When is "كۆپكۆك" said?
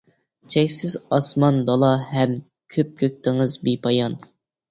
2.77-3.19